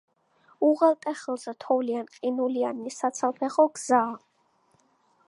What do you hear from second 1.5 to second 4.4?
თოვლიან-ყინულიანი საცალფეხო გზაა.